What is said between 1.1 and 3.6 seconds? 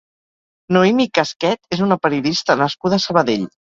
Casquet és una periodista nascuda a Sabadell.